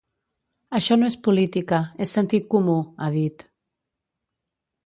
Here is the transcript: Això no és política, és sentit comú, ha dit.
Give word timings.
Això 0.77 0.97
no 1.01 1.09
és 1.11 1.17
política, 1.27 1.81
és 2.07 2.15
sentit 2.19 2.49
comú, 2.57 2.79
ha 3.01 3.11
dit. 3.19 3.45